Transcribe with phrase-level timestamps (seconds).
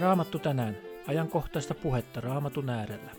[0.00, 0.78] Raamattu tänään.
[1.06, 3.10] Ajankohtaista puhetta Raamatun äärellä.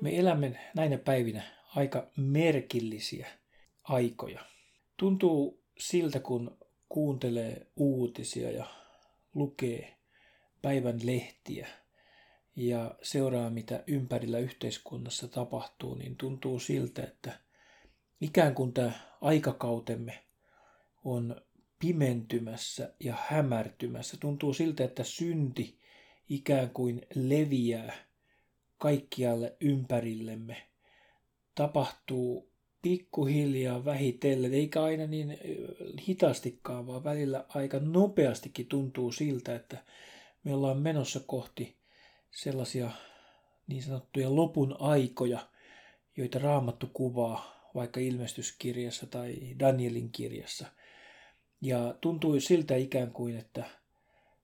[0.00, 1.42] Me elämme näinä päivinä
[1.76, 3.28] aika merkillisiä
[3.82, 4.40] aikoja.
[4.96, 6.58] Tuntuu siltä, kun
[6.88, 8.66] kuuntelee uutisia ja
[9.34, 9.96] lukee
[10.62, 11.68] päivän lehtiä
[12.56, 17.38] ja seuraa, mitä ympärillä yhteiskunnassa tapahtuu, niin tuntuu siltä, että
[18.20, 20.24] ikään kuin tämä aikakautemme
[21.04, 21.40] on
[21.84, 24.16] pimentymässä ja hämärtymässä.
[24.20, 25.78] Tuntuu siltä, että synti
[26.28, 27.94] ikään kuin leviää
[28.78, 30.56] kaikkialle ympärillemme.
[31.54, 32.48] Tapahtuu
[32.82, 35.38] pikkuhiljaa vähitellen, eikä aina niin
[36.08, 39.84] hitastikaan, vaan välillä aika nopeastikin tuntuu siltä, että
[40.44, 41.76] me ollaan menossa kohti
[42.30, 42.90] sellaisia
[43.66, 45.48] niin sanottuja lopun aikoja,
[46.16, 50.66] joita Raamattu kuvaa vaikka ilmestyskirjassa tai Danielin kirjassa–
[51.60, 53.64] ja tuntui siltä ikään kuin, että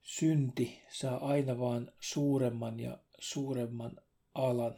[0.02, 4.00] synti saa aina vaan suuremman ja suuremman
[4.34, 4.76] alan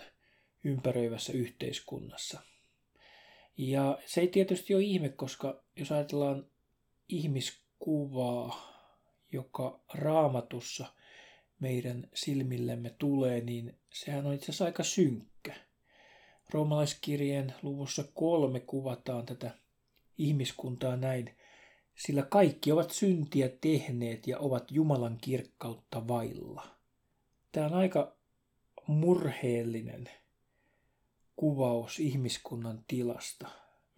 [0.64, 2.40] ympäröivässä yhteiskunnassa.
[3.56, 6.46] Ja se ei tietysti ole ihme, koska jos ajatellaan
[7.08, 8.72] ihmiskuvaa,
[9.32, 10.86] joka raamatussa
[11.60, 15.54] meidän silmillemme tulee, niin sehän on itse asiassa aika synkkä.
[16.50, 19.50] Roomalaiskirjeen luvussa kolme kuvataan tätä
[20.18, 21.36] ihmiskuntaa näin
[21.94, 26.66] sillä kaikki ovat syntiä tehneet ja ovat Jumalan kirkkautta vailla.
[27.52, 28.16] Tämä on aika
[28.86, 30.10] murheellinen
[31.36, 33.48] kuvaus ihmiskunnan tilasta.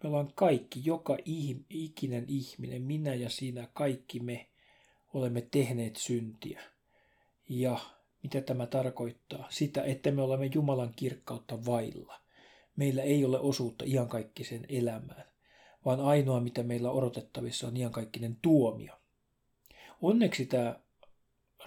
[0.03, 1.17] Me ollaan kaikki, joka
[1.69, 4.49] ikinen ihminen, minä ja sinä, kaikki me
[5.13, 6.61] olemme tehneet syntiä.
[7.49, 7.79] Ja
[8.23, 9.47] mitä tämä tarkoittaa?
[9.49, 12.21] Sitä, että me olemme Jumalan kirkkautta vailla.
[12.75, 15.34] Meillä ei ole osuutta iankaikkisen elämään
[15.85, 18.93] vaan ainoa mitä meillä odotettavissa on iankaikkinen tuomio.
[20.01, 20.79] Onneksi tämä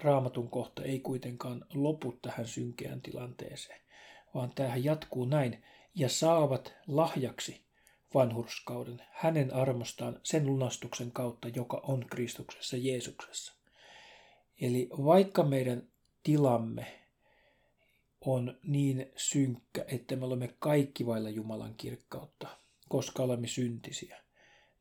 [0.01, 3.81] raamatun kohta ei kuitenkaan lopu tähän synkeään tilanteeseen,
[4.33, 5.63] vaan tähän jatkuu näin,
[5.95, 7.61] ja saavat lahjaksi
[8.13, 13.53] vanhurskauden hänen armostaan sen lunastuksen kautta, joka on Kristuksessa Jeesuksessa.
[14.61, 15.87] Eli vaikka meidän
[16.23, 16.99] tilamme
[18.21, 22.47] on niin synkkä, että me olemme kaikki vailla Jumalan kirkkautta,
[22.89, 24.17] koska olemme syntisiä,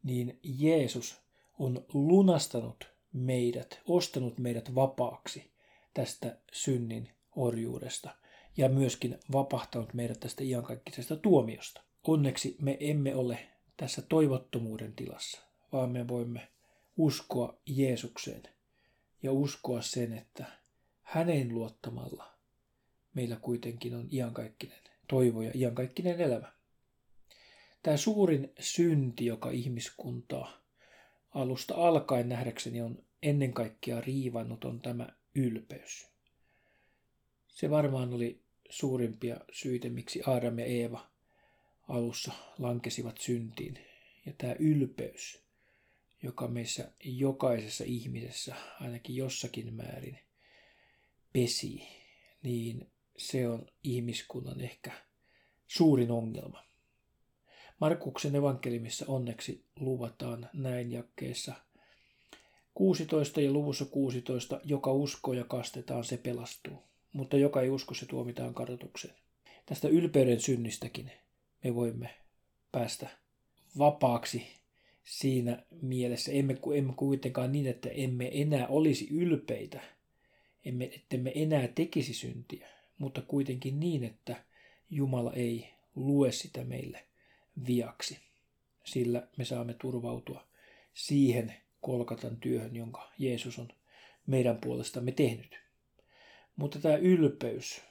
[0.03, 1.21] niin Jeesus
[1.59, 5.51] on lunastanut meidät, ostanut meidät vapaaksi
[5.95, 8.17] tästä synnin orjuudesta
[8.57, 11.83] ja myöskin vapahtanut meidät tästä iankaikkisesta tuomiosta.
[12.07, 13.39] Onneksi me emme ole
[13.77, 15.43] tässä toivottomuuden tilassa,
[15.73, 16.49] vaan me voimme
[16.97, 18.43] uskoa Jeesukseen
[19.23, 20.45] ja uskoa sen, että
[21.03, 22.35] hänen luottamalla
[23.15, 26.58] meillä kuitenkin on iankaikkinen toivo ja iankaikkinen elämä.
[27.89, 30.61] Tämä suurin synti, joka ihmiskuntaa
[31.31, 36.07] alusta alkaen nähdäkseni on ennen kaikkea riivannut, on tämä ylpeys.
[37.49, 41.11] Se varmaan oli suurimpia syitä, miksi Aadam ja Eeva
[41.89, 43.79] alussa lankesivat syntiin.
[44.27, 45.45] Ja tämä ylpeys,
[46.23, 50.19] joka meissä jokaisessa ihmisessä ainakin jossakin määrin
[51.33, 51.89] pesi,
[52.43, 54.93] niin se on ihmiskunnan ehkä
[55.67, 56.68] suurin ongelma.
[57.81, 61.55] Markuksen evankelimissa onneksi luvataan näin jakkeessa
[62.75, 68.07] 16 ja luvussa 16, joka uskoo ja kastetaan, se pelastuu, mutta joka ei usko, se
[68.07, 69.15] tuomitaan kadotukseen.
[69.67, 71.11] Tästä ylpeyden synnistäkin
[71.65, 72.11] me voimme
[72.73, 73.09] päästä
[73.79, 74.47] vapaaksi
[75.05, 76.33] siinä mielessä.
[76.33, 79.81] Emme, emme kuitenkaan niin, että emme enää olisi ylpeitä,
[80.65, 82.69] emme, että me enää tekisi syntiä,
[82.99, 84.45] mutta kuitenkin niin, että
[84.91, 87.08] Jumala ei lue sitä meille
[87.67, 88.19] viaksi.
[88.85, 90.49] Sillä me saamme turvautua
[90.95, 93.69] siihen kolkatan työhön, jonka Jeesus on
[94.27, 95.59] meidän puolestamme tehnyt.
[96.57, 97.83] Mutta tämä ylpeys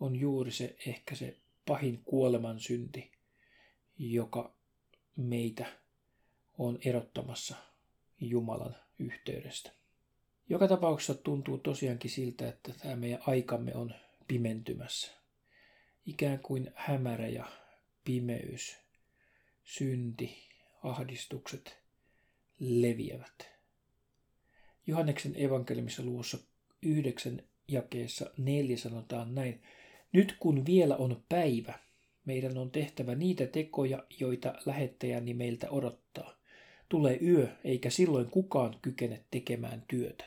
[0.00, 3.12] on juuri se ehkä se pahin kuoleman synti,
[3.98, 4.54] joka
[5.16, 5.66] meitä
[6.58, 7.56] on erottamassa
[8.20, 9.70] Jumalan yhteydestä.
[10.48, 13.94] Joka tapauksessa tuntuu tosiaankin siltä, että tämä meidän aikamme on
[14.28, 15.12] pimentymässä.
[16.06, 17.46] Ikään kuin hämärä ja
[18.08, 18.76] pimeys,
[19.64, 20.36] synti,
[20.82, 21.78] ahdistukset
[22.58, 23.48] leviävät.
[24.86, 26.38] Johanneksen evankelimissa luvussa
[26.82, 29.62] 9 jakeessa 4 sanotaan näin.
[30.12, 31.78] Nyt kun vielä on päivä,
[32.24, 36.38] meidän on tehtävä niitä tekoja, joita lähettäjäni meiltä odottaa.
[36.88, 40.24] Tulee yö, eikä silloin kukaan kykene tekemään työtä.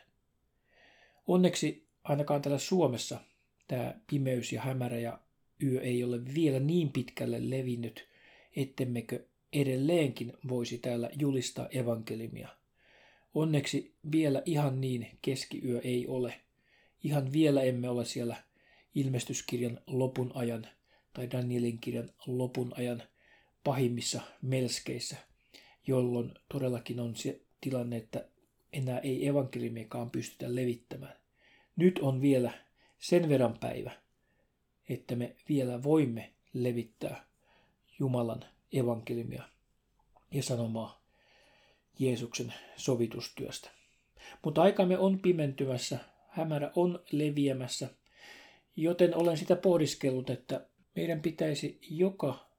[1.27, 3.19] Onneksi ainakaan täällä Suomessa
[3.67, 5.19] tämä pimeys ja hämärä ja
[5.63, 8.07] yö ei ole vielä niin pitkälle levinnyt,
[8.55, 12.49] ettemmekö edelleenkin voisi täällä julistaa evankelimia.
[13.33, 16.33] Onneksi vielä ihan niin keskiyö ei ole.
[17.03, 18.35] Ihan vielä emme ole siellä
[18.95, 20.67] ilmestyskirjan lopun ajan
[21.13, 23.03] tai Danielin kirjan lopun ajan
[23.63, 25.17] pahimmissa melskeissä,
[25.87, 28.27] jolloin todellakin on se tilanne, että
[28.73, 31.15] enää ei evankeliumiakaan pystytä levittämään.
[31.75, 32.51] Nyt on vielä
[32.99, 33.91] sen verran päivä,
[34.93, 37.25] että me vielä voimme levittää
[37.99, 39.43] Jumalan evankeliumia
[40.31, 41.01] ja sanomaa
[41.99, 43.69] Jeesuksen sovitustyöstä.
[44.45, 45.99] Mutta aikamme on pimentymässä,
[46.29, 47.89] hämärä on leviämässä,
[48.75, 50.65] joten olen sitä pohdiskellut, että
[50.95, 52.49] meidän pitäisi joka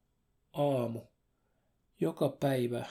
[0.52, 1.00] aamu,
[2.00, 2.86] joka päivä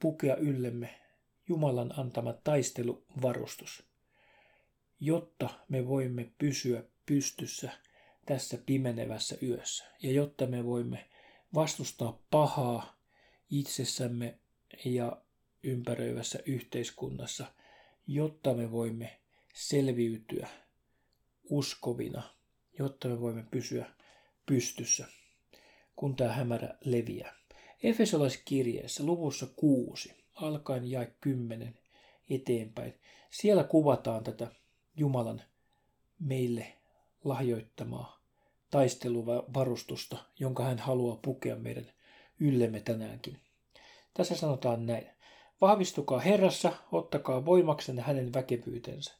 [0.00, 1.00] pukea yllemme
[1.48, 3.82] Jumalan antama taisteluvarustus,
[5.00, 7.70] jotta me voimme pysyä pystyssä
[8.26, 11.08] tässä pimenevässä yössä ja jotta me voimme
[11.54, 12.96] vastustaa pahaa
[13.50, 14.38] itsessämme
[14.84, 15.22] ja
[15.62, 17.46] ympäröivässä yhteiskunnassa,
[18.06, 19.20] jotta me voimme
[19.54, 20.48] selviytyä
[21.50, 22.22] uskovina,
[22.78, 23.86] jotta me voimme pysyä
[24.46, 25.06] pystyssä,
[25.96, 27.34] kun tämä hämärä leviää.
[27.82, 31.78] Efesolaiskirjeessä luvussa 6, alkaen jae 10
[32.30, 32.94] eteenpäin,
[33.30, 34.46] siellä kuvataan tätä
[34.96, 35.42] Jumalan
[36.18, 36.81] meille
[37.24, 38.22] lahjoittamaa
[38.70, 41.86] taisteluvarustusta, jonka hän haluaa pukea meidän
[42.40, 43.38] yllemme tänäänkin.
[44.14, 45.06] Tässä sanotaan näin.
[45.60, 49.14] Vahvistukaa Herrassa, ottakaa voimaksenne hänen väkevyytensä.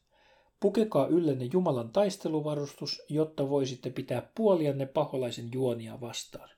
[0.60, 6.48] Pukekaa yllenne Jumalan taisteluvarustus, jotta voisitte pitää puolianne paholaisen juonia vastaan.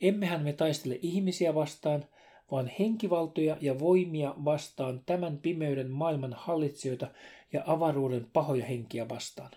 [0.00, 2.04] Emmehän me taistele ihmisiä vastaan,
[2.50, 7.06] vaan henkivaltoja ja voimia vastaan tämän pimeyden maailman hallitsijoita
[7.52, 9.50] ja avaruuden pahoja henkiä vastaan.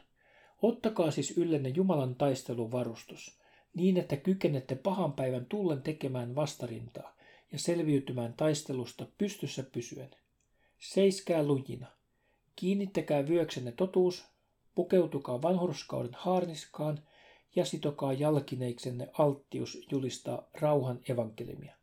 [0.62, 3.40] Ottakaa siis yllenne Jumalan taisteluvarustus,
[3.74, 7.16] niin että kykenette pahan päivän tullen tekemään vastarintaa
[7.52, 10.16] ja selviytymään taistelusta pystyssä pysyen.
[10.80, 11.88] Seiskää lujina.
[12.56, 14.26] Kiinnittäkää vyöksenne totuus,
[14.76, 17.00] pukeutukaa vanhurskauden haarniskaan
[17.56, 21.76] ja sitokaa jalkineiksenne alttius julistaa rauhan evankelimia.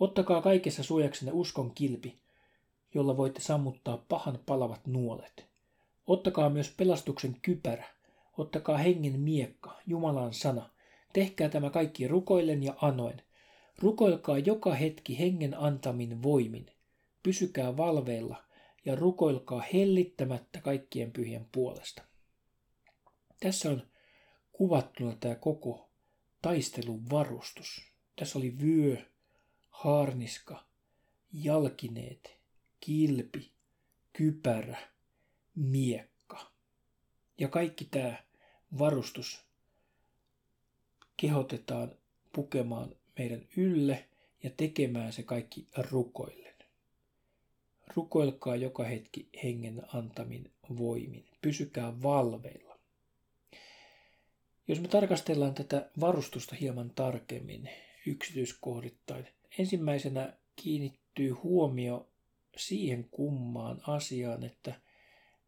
[0.00, 2.18] Ottakaa kaikessa suojaksenne uskon kilpi,
[2.94, 5.46] jolla voitte sammuttaa pahan palavat nuolet.
[6.06, 7.86] Ottakaa myös pelastuksen kypärä,
[8.38, 10.70] ottakaa hengen miekka, Jumalan sana.
[11.12, 13.22] Tehkää tämä kaikki rukoillen ja anoen.
[13.78, 16.66] Rukoilkaa joka hetki hengen antamin voimin.
[17.22, 18.44] Pysykää valveilla
[18.84, 22.02] ja rukoilkaa hellittämättä kaikkien pyhien puolesta.
[23.40, 23.82] Tässä on
[24.52, 25.90] kuvattuna tämä koko
[26.42, 27.92] taistelun varustus.
[28.16, 28.96] Tässä oli vyö,
[29.70, 30.64] haarniska,
[31.32, 32.40] jalkineet,
[32.80, 33.52] kilpi,
[34.12, 34.78] kypärä,
[35.54, 36.13] miekka.
[37.38, 38.16] Ja kaikki tämä
[38.78, 39.44] varustus
[41.16, 41.92] kehotetaan
[42.32, 44.08] pukemaan meidän ylle
[44.42, 46.54] ja tekemään se kaikki rukoillen.
[47.96, 51.24] Rukoilkaa joka hetki hengen antamin voimin.
[51.42, 52.78] Pysykää valveilla.
[54.68, 57.70] Jos me tarkastellaan tätä varustusta hieman tarkemmin
[58.06, 59.26] yksityiskohdittain,
[59.58, 62.08] ensimmäisenä kiinnittyy huomio
[62.56, 64.80] siihen kummaan asiaan, että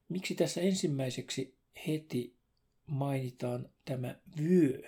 [0.08, 1.55] miksi tässä ensimmäiseksi
[1.86, 2.36] heti
[2.86, 4.82] mainitaan tämä vyö.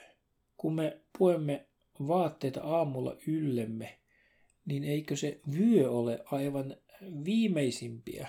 [0.57, 1.67] Kun me puemme
[2.09, 3.99] vaatteita aamulla yllemme,
[4.67, 6.77] niin eikö se vyö ole aivan
[7.25, 8.29] viimeisimpiä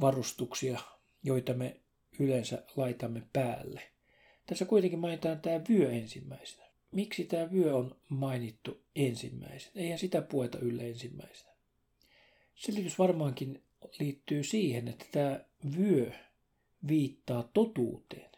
[0.00, 0.78] varustuksia,
[1.22, 1.80] joita me
[2.18, 3.82] yleensä laitamme päälle.
[4.46, 6.68] Tässä kuitenkin mainitaan tämä vyö ensimmäisenä.
[6.92, 9.72] Miksi tämä vyö on mainittu ensimmäisenä?
[9.74, 11.52] Eihän sitä pueta ylle ensimmäisenä.
[12.54, 13.62] Selitys varmaankin
[14.00, 15.40] liittyy siihen, että tämä
[15.78, 16.12] vyö
[16.88, 18.30] viittaa totuuteen.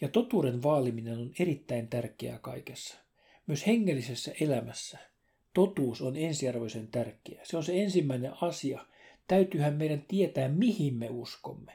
[0.00, 2.98] Ja totuuden vaaliminen on erittäin tärkeää kaikessa.
[3.46, 4.98] Myös hengellisessä elämässä
[5.54, 7.40] totuus on ensiarvoisen tärkeä.
[7.44, 8.86] Se on se ensimmäinen asia.
[9.28, 11.72] Täytyyhän meidän tietää, mihin me uskomme.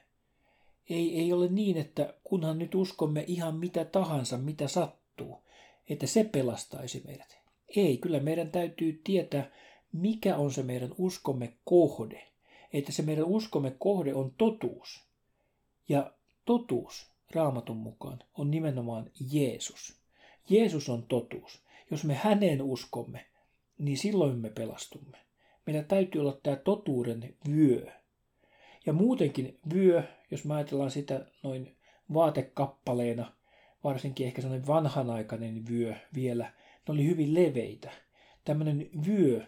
[0.89, 5.37] Ei, ei ole niin, että kunhan nyt uskomme ihan mitä tahansa, mitä sattuu,
[5.89, 7.39] että se pelastaisi meidät.
[7.75, 9.51] Ei, kyllä meidän täytyy tietää,
[9.93, 12.27] mikä on se meidän uskomme kohde.
[12.73, 15.08] Että se meidän uskomme kohde on totuus.
[15.89, 16.13] Ja
[16.45, 19.99] totuus raamatun mukaan on nimenomaan Jeesus.
[20.49, 21.63] Jeesus on totuus.
[21.91, 23.25] Jos me häneen uskomme,
[23.77, 25.17] niin silloin me pelastumme.
[25.65, 27.85] Meillä täytyy olla tämä totuuden vyö.
[28.85, 31.75] Ja muutenkin vyö, jos me ajatellaan sitä noin
[32.13, 33.33] vaatekappaleena,
[33.83, 36.43] varsinkin ehkä sellainen vanhanaikainen vyö vielä,
[36.87, 37.91] ne oli hyvin leveitä.
[38.45, 39.45] Tämmöinen vyö,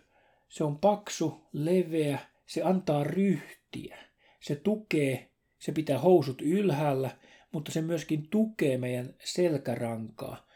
[0.50, 3.98] se on paksu, leveä, se antaa ryhtiä,
[4.40, 5.31] se tukee,
[5.62, 7.12] se pitää housut ylhäällä,
[7.52, 10.48] mutta se myöskin tukee meidän selkärankaa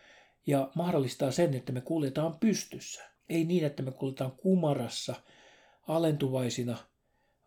[0.47, 3.03] ja mahdollistaa sen, että me kuljetaan pystyssä.
[3.29, 5.15] Ei niin, että me kuljetaan kumarassa,
[5.87, 6.77] alentuvaisina,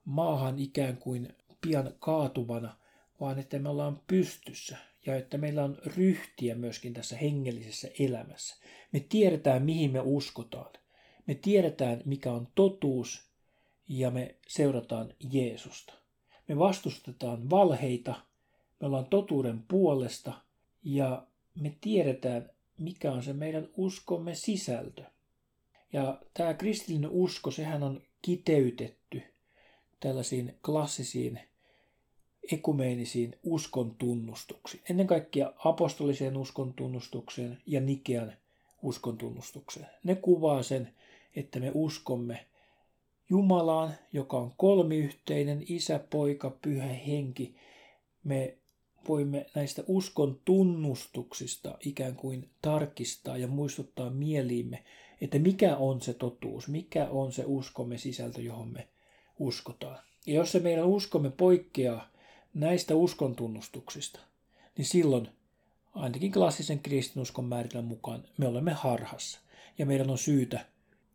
[0.05, 2.77] maahan ikään kuin pian kaatuvana,
[3.21, 8.57] vaan että me ollaan pystyssä ja että meillä on ryhtiä myöskin tässä hengellisessä elämässä.
[8.93, 10.73] Me tiedetään, mihin me uskotaan.
[11.27, 13.29] Me tiedetään, mikä on totuus
[13.89, 15.99] ja me seurataan Jeesusta.
[16.49, 18.15] Me vastustetaan valheita,
[18.81, 20.33] me ollaan totuuden puolesta
[20.83, 21.27] ja
[21.61, 25.05] me tiedetään, mikä on se meidän uskomme sisältö.
[25.93, 29.23] Ja tämä kristillinen usko, sehän on kiteytetty
[30.01, 31.41] tällaisiin klassisiin
[32.53, 34.83] ekumeenisiin uskon tunnustuksiin.
[34.91, 38.33] Ennen kaikkea apostoliseen uskon tunnustukseen ja Nikean
[38.83, 39.87] uskon tunnustukseen.
[40.05, 40.95] Ne kuvaa sen,
[41.37, 42.47] että me uskomme
[43.31, 47.55] Jumalaan, joka on kolmiyhteinen, isä, poika, pyhä henki.
[48.25, 48.59] Me
[49.09, 54.85] voimme näistä uskon tunnustuksista ikään kuin tarkistaa ja muistuttaa mieliimme,
[55.21, 58.89] että mikä on se totuus, mikä on se uskomme sisältö, johon me
[59.39, 59.99] uskotaan.
[60.27, 62.11] Ja jos se meidän uskomme poikkeaa
[62.55, 64.21] näistä uskon tunnustuksista,
[64.77, 65.29] niin silloin
[65.95, 69.41] ainakin klassisen kristinuskon määritelmän mukaan me olemme harhassa
[69.79, 70.67] ja meidän on syytä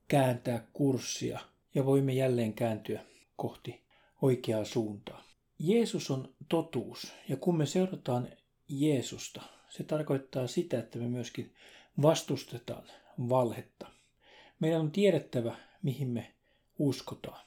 [0.07, 1.39] kääntää kurssia
[1.75, 3.83] ja voimme jälleen kääntyä kohti
[4.21, 5.23] oikeaa suuntaa.
[5.59, 8.27] Jeesus on totuus ja kun me seurataan
[8.69, 11.53] Jeesusta, se tarkoittaa sitä, että me myöskin
[12.01, 12.83] vastustetaan
[13.29, 13.87] valhetta.
[14.59, 16.33] Meidän on tiedettävä, mihin me
[16.79, 17.45] uskotaan.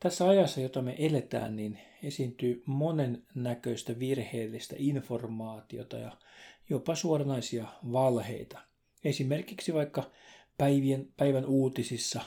[0.00, 6.16] Tässä ajassa, jota me eletään, niin esiintyy monen näköistä virheellistä informaatiota ja
[6.68, 8.58] jopa suoranaisia valheita.
[9.04, 10.10] Esimerkiksi vaikka
[10.58, 12.20] päivien, päivän uutisissa,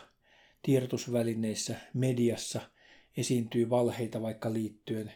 [0.61, 2.61] tiedotusvälineissä, mediassa
[3.17, 5.13] esiintyy valheita vaikka liittyen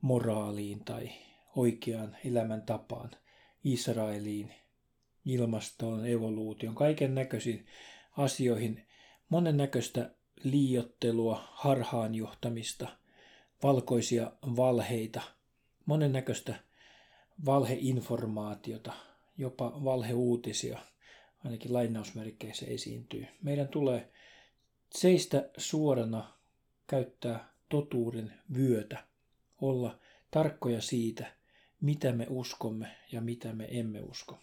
[0.00, 1.10] moraaliin tai
[1.56, 3.10] oikeaan elämäntapaan,
[3.64, 4.54] Israeliin,
[5.24, 7.66] ilmastoon, evoluution, kaiken näköisiin
[8.16, 8.86] asioihin,
[9.28, 12.88] monennäköistä liiottelua, harhaanjohtamista,
[13.62, 15.20] valkoisia valheita,
[15.86, 16.54] monennäköistä
[17.44, 18.92] valheinformaatiota,
[19.38, 20.78] jopa valheuutisia,
[21.44, 23.26] ainakin lainausmerkkeissä esiintyy.
[23.42, 24.12] Meidän tulee
[24.94, 26.32] seistä suorana
[26.86, 29.04] käyttää totuuden vyötä,
[29.60, 29.98] olla
[30.30, 31.32] tarkkoja siitä,
[31.80, 34.38] mitä me uskomme ja mitä me emme usko.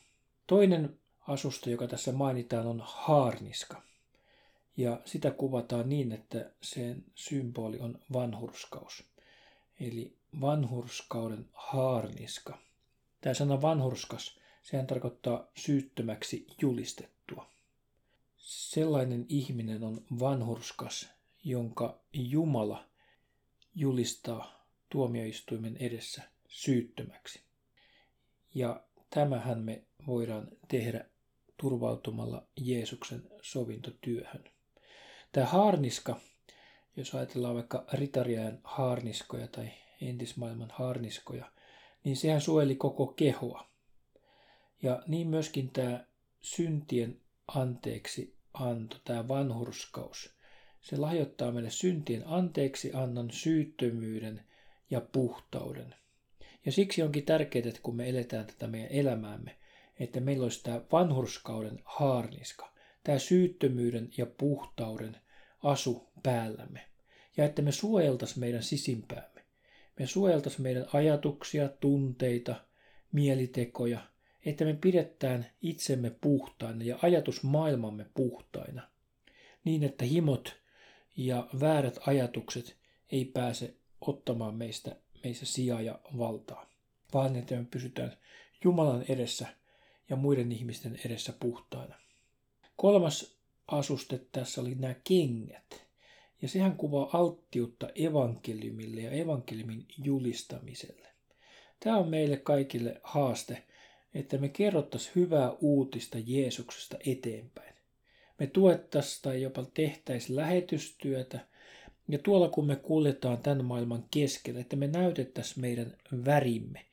[0.48, 3.82] Toinen asusta, joka tässä mainitaan, on haarniska.
[4.78, 9.04] Ja sitä kuvataan niin, että sen symboli on vanhurskaus.
[9.80, 12.58] Eli vanhurskauden haarniska.
[13.22, 17.50] Tämä sana vanhurskas, sehän tarkoittaa syyttömäksi julistettua.
[18.42, 21.10] Sellainen ihminen on vanhurskas,
[21.44, 22.90] jonka Jumala
[23.76, 27.42] julistaa tuomioistuimen edessä syyttömäksi.
[28.56, 31.06] Ja tämähän me voidaan tehdä
[31.58, 34.44] turvautumalla Jeesuksen sovintotyöhön.
[35.32, 36.20] Tämä haarniska,
[36.96, 39.72] jos ajatellaan vaikka ritariajan haarniskoja tai
[40.02, 41.52] entismaailman haarniskoja,
[42.04, 43.70] niin sehän suojeli koko kehoa.
[44.82, 46.06] Ja niin myöskin tämä
[46.42, 47.22] syntien
[47.56, 50.36] anteeksi anto, tämä vanhurskaus,
[50.82, 54.42] se lahjoittaa meille syntien anteeksi annan syyttömyyden
[54.90, 55.96] ja puhtauden.
[56.66, 59.58] Ja siksi onkin tärkeää, että kun me eletään tätä meidän elämäämme,
[60.00, 65.18] että meillä olisi tämä vanhurskauden haarniska, tämä syyttömyyden ja puhtauden
[65.64, 66.86] asu päällämme.
[67.38, 69.46] Ja että me suojeltaisiin meidän sisimpäämme.
[70.00, 72.56] Me suojeltaisiin meidän ajatuksia, tunteita,
[73.12, 74.11] mielitekoja,
[74.46, 78.90] että me pidetään itsemme puhtaina ja ajatusmaailmamme puhtaina.
[79.64, 80.62] Niin, että himot
[81.18, 82.78] ja väärät ajatukset
[83.12, 86.70] ei pääse ottamaan meistä, meissä sijaa ja valtaa,
[87.14, 88.18] vaan että me pysytään
[88.64, 89.48] Jumalan edessä
[90.10, 91.96] ja muiden ihmisten edessä puhtaina.
[92.76, 95.88] Kolmas asuste tässä oli nämä kengät.
[96.42, 101.08] Ja sehän kuvaa alttiutta evankeliumille ja evankeliumin julistamiselle.
[101.80, 103.64] Tämä on meille kaikille haaste,
[104.14, 107.76] että me kerrottaisiin hyvää uutista Jeesuksesta eteenpäin.
[108.40, 111.40] Me tuettaisiin tai jopa tehtäisiin lähetystyötä,
[112.08, 116.86] ja tuolla kun me kuljetaan tämän maailman keskellä, että me näytettäisiin meidän värimme.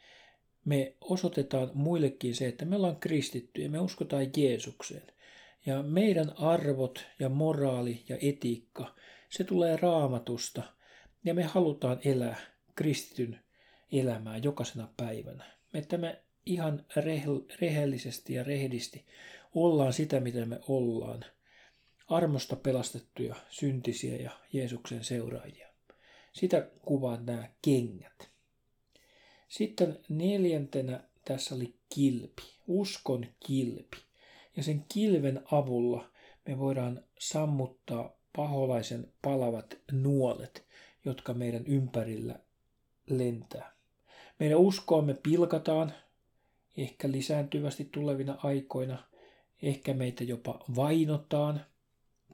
[0.65, 5.07] Me osoitetaan muillekin se, että me ollaan kristittyjä, me uskotaan Jeesukseen.
[5.67, 8.95] Ja meidän arvot ja moraali ja etiikka,
[9.29, 10.63] se tulee raamatusta.
[11.25, 12.37] Ja me halutaan elää
[12.75, 13.41] kristityn
[13.93, 15.45] elämää jokaisena päivänä.
[15.75, 16.85] Että me ihan
[17.61, 19.05] rehellisesti ja rehdisti
[19.55, 21.25] ollaan sitä, mitä me ollaan.
[22.09, 25.69] Armosta pelastettuja, syntisiä ja Jeesuksen seuraajia.
[26.33, 28.31] Sitä kuvaa nämä kengät.
[29.49, 33.97] Sitten neljäntenä tässä oli kilpi, uskon kilpi.
[34.57, 36.11] Ja sen kilven avulla
[36.47, 40.67] me voidaan sammuttaa paholaisen palavat nuolet,
[41.05, 42.41] jotka meidän ympärillä
[43.07, 43.73] lentää.
[44.39, 45.93] Meidän uskoamme pilkataan,
[46.77, 48.99] ehkä lisääntyvästi tulevina aikoina,
[49.63, 51.65] ehkä meitä jopa vainotaan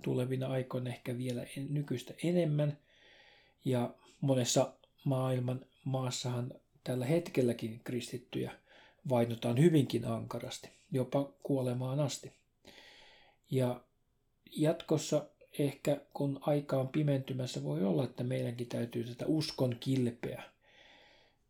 [0.02, 2.78] tulevina aikoina ehkä vielä nykyistä enemmän.
[3.64, 4.72] Ja monessa
[5.04, 8.52] maailman maassahan tällä hetkelläkin kristittyjä
[9.08, 12.32] vainotaan hyvinkin ankarasti, jopa kuolemaan asti.
[13.50, 13.80] Ja
[14.56, 15.26] jatkossa
[15.58, 20.42] ehkä kun aika on pimentymässä, voi olla, että meidänkin täytyy tätä uskon kilpeä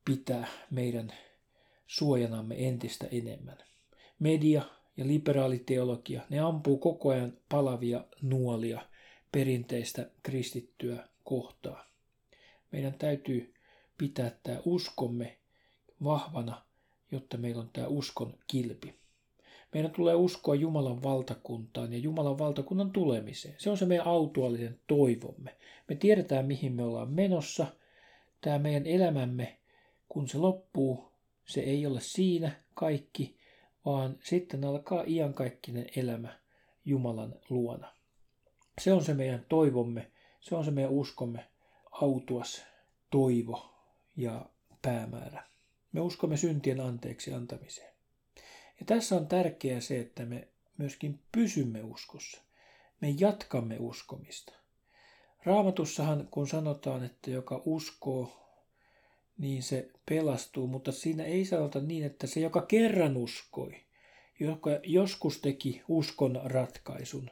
[0.05, 1.13] pitää meidän
[1.87, 3.59] suojanamme entistä enemmän.
[4.19, 4.63] Media
[4.97, 8.81] ja liberaaliteologia, ne ampuu koko ajan palavia nuolia
[9.33, 11.87] perinteistä kristittyä kohtaa.
[12.73, 13.55] Meidän täytyy
[13.99, 15.39] pitää tämä uskomme
[16.05, 16.63] vahvana,
[17.13, 18.95] jotta meillä on tämä uskon kilpi.
[19.75, 23.55] Meidän tulee uskoa Jumalan valtakuntaan ja Jumalan valtakunnan tulemiseen.
[23.59, 25.57] Se on se meidän autuaalinen toivomme.
[25.89, 27.67] Me tiedetään, mihin me ollaan menossa.
[28.41, 29.59] Tämä meidän elämämme,
[30.09, 31.14] kun se loppuu,
[31.47, 33.39] se ei ole siinä kaikki,
[33.85, 36.39] vaan sitten alkaa iankaikkinen elämä
[36.85, 37.95] Jumalan luona.
[38.81, 40.11] Se on se meidän toivomme,
[40.41, 41.51] se on se meidän uskomme
[41.91, 42.63] autuas
[43.11, 43.75] toivo
[44.17, 44.47] ja
[44.83, 45.45] päämäärä.
[45.93, 47.95] Me uskomme syntien anteeksi antamiseen.
[48.81, 50.49] Ja tässä on tärkeää se, että me
[50.79, 52.43] myöskin pysymme uskossa.
[53.01, 54.53] Me jatkamme uskomista.
[55.45, 58.44] Raamatussahan, kun sanotaan, että joka uskoo,
[59.39, 63.75] niin se pelastuu, mutta siinä ei sanota niin, että se, joka kerran uskoi,
[64.41, 67.31] joka joskus teki uskon ratkaisun.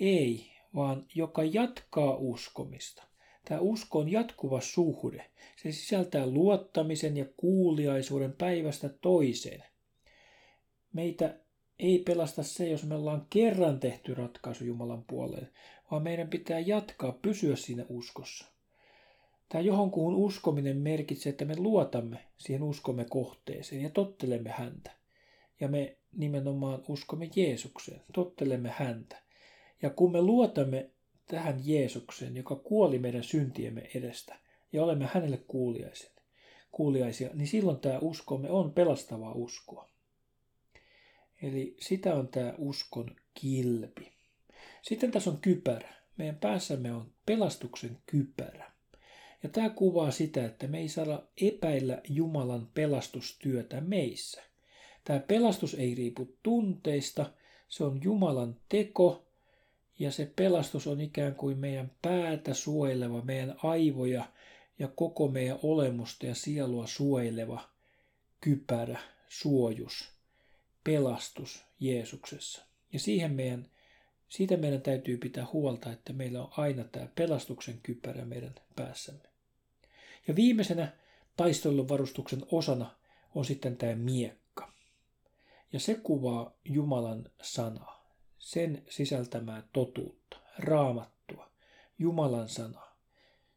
[0.00, 3.02] Ei, vaan joka jatkaa uskomista.
[3.44, 5.30] Tämä usko on jatkuva suhde.
[5.56, 9.64] Se sisältää luottamisen ja kuuliaisuuden päivästä toiseen.
[10.92, 11.40] Meitä
[11.78, 15.48] ei pelasta se, jos me ollaan kerran tehty ratkaisu Jumalan puoleen,
[15.90, 18.57] vaan meidän pitää jatkaa, pysyä siinä uskossa.
[19.48, 24.90] Tämä johonkuhun uskominen merkitsee, että me luotamme siihen uskomme kohteeseen ja tottelemme häntä.
[25.60, 29.22] Ja me nimenomaan uskomme Jeesukseen, tottelemme häntä.
[29.82, 30.90] Ja kun me luotamme
[31.26, 34.38] tähän Jeesukseen, joka kuoli meidän syntiemme edestä,
[34.72, 36.10] ja olemme hänelle kuuliaisia,
[36.72, 39.88] kuuliaisia, niin silloin tämä uskomme on pelastavaa uskoa.
[41.42, 44.12] Eli sitä on tämä uskon kilpi.
[44.82, 45.94] Sitten tässä on kypärä.
[46.16, 48.67] Meidän päässämme on pelastuksen kypärä.
[49.42, 54.42] Ja tämä kuvaa sitä, että me ei saada epäillä Jumalan pelastustyötä meissä.
[55.04, 57.32] Tämä pelastus ei riipu tunteista,
[57.68, 59.28] se on Jumalan teko
[59.98, 64.24] ja se pelastus on ikään kuin meidän päätä suojeleva, meidän aivoja
[64.78, 67.68] ja koko meidän olemusta ja sielua suojeleva
[68.40, 70.12] kypärä, suojus,
[70.84, 72.64] pelastus Jeesuksessa.
[72.92, 73.70] Ja siihen meidän,
[74.28, 79.27] siitä meidän täytyy pitää huolta, että meillä on aina tämä pelastuksen kypärä meidän päässämme.
[80.28, 80.92] Ja viimeisenä
[81.36, 82.96] taisteluvarustuksen osana
[83.34, 84.72] on sitten tämä miekka.
[85.72, 91.50] Ja se kuvaa Jumalan sanaa, sen sisältämää totuutta, raamattua,
[91.98, 92.98] Jumalan sanaa.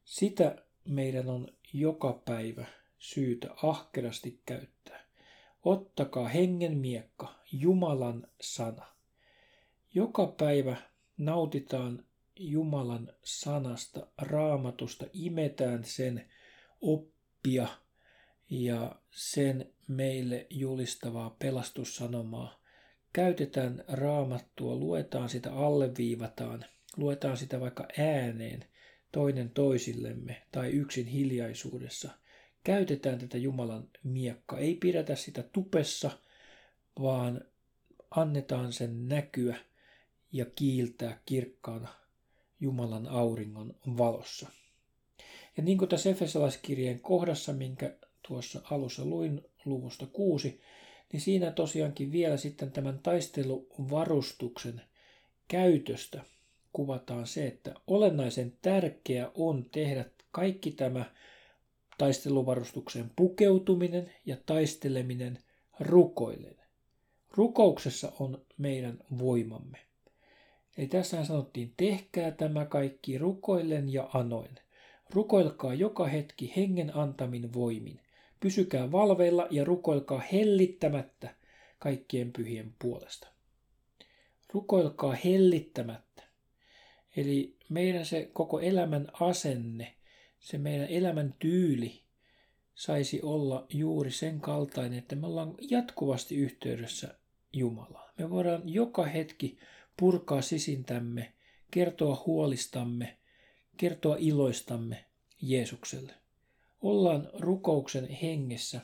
[0.05, 0.55] Sitä
[0.85, 2.65] meidän on joka päivä
[2.99, 5.05] syytä ahkerasti käyttää.
[5.63, 8.85] Ottakaa hengen miekka, Jumalan sana.
[9.93, 10.75] Joka päivä
[11.17, 12.05] nautitaan
[12.39, 16.31] Jumalan sanasta, raamatusta, imetään sen
[16.81, 17.67] oppia
[18.49, 22.61] ja sen meille julistavaa pelastussanomaa.
[23.13, 26.65] Käytetään raamattua, luetaan sitä, alleviivataan,
[26.97, 28.65] luetaan sitä vaikka ääneen
[29.11, 32.09] toinen toisillemme tai yksin hiljaisuudessa.
[32.63, 34.59] Käytetään tätä Jumalan miekkaa.
[34.59, 36.11] Ei pidetä sitä tupessa,
[37.01, 37.41] vaan
[38.11, 39.57] annetaan sen näkyä
[40.31, 41.87] ja kiiltää kirkkaana
[42.59, 44.60] Jumalan auringon valossa.
[45.61, 47.95] Ja niin kuin tässä Efesolaiskirjeen kohdassa, minkä
[48.27, 50.61] tuossa alussa luin luvusta kuusi,
[51.13, 54.81] niin siinä tosiaankin vielä sitten tämän taisteluvarustuksen
[55.47, 56.21] käytöstä
[56.73, 61.05] kuvataan se, että olennaisen tärkeää on tehdä kaikki tämä
[61.97, 65.39] taisteluvarustuksen pukeutuminen ja taisteleminen
[65.79, 66.57] rukoillen.
[67.31, 69.77] Rukouksessa on meidän voimamme.
[70.77, 74.55] Eli tässä sanottiin, tehkää tämä kaikki rukoillen ja anoin.
[75.13, 77.99] Rukoilkaa joka hetki hengen antamin voimin.
[78.39, 81.35] Pysykää valveilla ja rukoilkaa hellittämättä
[81.79, 83.27] kaikkien pyhien puolesta.
[84.53, 86.23] Rukoilkaa hellittämättä.
[87.15, 89.95] Eli meidän se koko elämän asenne,
[90.39, 92.01] se meidän elämän tyyli
[92.75, 97.15] saisi olla juuri sen kaltainen, että me ollaan jatkuvasti yhteydessä
[97.53, 98.13] Jumalaan.
[98.17, 99.57] Me voidaan joka hetki
[99.99, 101.33] purkaa sisintämme,
[101.71, 103.17] kertoa huolistamme,
[103.81, 105.05] kertoa iloistamme
[105.41, 106.13] Jeesukselle.
[106.81, 108.81] Ollaan rukouksen hengessä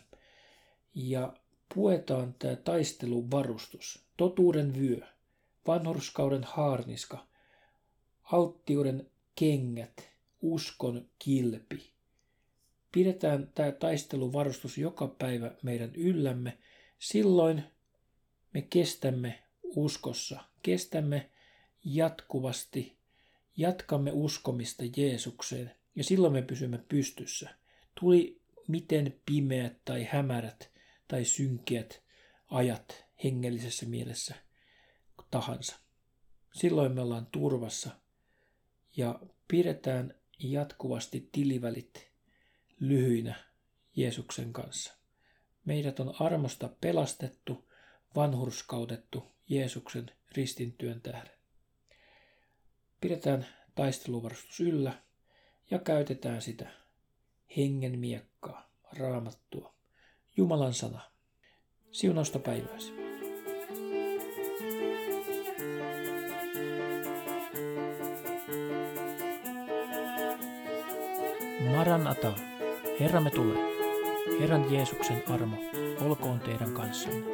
[0.96, 1.34] ja
[1.76, 5.08] puetaan tämä taisteluvarustus, totuuden vyö,
[5.68, 7.28] vanhurskauden haarniska,
[8.24, 10.10] alttiuden kengät,
[10.42, 11.92] uskon kilpi.
[12.92, 16.58] Pidetään tämä taisteluvarustus joka päivä meidän yllämme.
[17.00, 17.64] Silloin
[18.54, 21.30] me kestämme uskossa, kestämme
[21.84, 22.97] jatkuvasti,
[23.58, 27.50] jatkamme uskomista Jeesukseen ja silloin me pysymme pystyssä.
[28.00, 30.72] Tuli miten pimeät tai hämärät
[31.08, 32.04] tai synkeät
[32.48, 34.36] ajat hengellisessä mielessä
[35.32, 35.80] tahansa.
[36.54, 37.90] Silloin me ollaan turvassa
[38.98, 42.12] ja pidetään jatkuvasti tilivälit
[42.80, 43.44] lyhyinä
[43.96, 44.94] Jeesuksen kanssa.
[45.66, 47.70] Meidät on armosta pelastettu,
[48.16, 51.37] vanhurskautettu Jeesuksen ristintyön tähden.
[53.02, 54.94] Pidetään taisteluvarustus yllä
[55.72, 56.68] ja käytetään sitä
[57.58, 59.74] hengen miekkaa, raamattua,
[60.38, 61.02] Jumalan sana.
[61.92, 62.94] Siunausta päiväsi.
[71.76, 72.34] Maranata,
[73.00, 73.78] Herramme tulee.
[74.40, 75.58] Herran Jeesuksen armo
[76.02, 77.26] olkoon teidän kanssanne.